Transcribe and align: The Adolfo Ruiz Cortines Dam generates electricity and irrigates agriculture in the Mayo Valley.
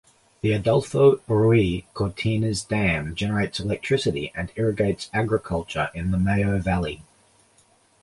The 0.41 0.51
Adolfo 0.53 1.17
Ruiz 1.27 1.83
Cortines 1.93 2.67
Dam 2.67 3.13
generates 3.13 3.59
electricity 3.59 4.33
and 4.35 4.51
irrigates 4.55 5.11
agriculture 5.13 5.91
in 5.93 6.09
the 6.09 6.17
Mayo 6.17 6.57
Valley. 6.57 7.03